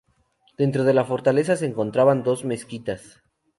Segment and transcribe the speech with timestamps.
[0.57, 3.21] Dentro de la fortaleza se encontraban dos mezquitas.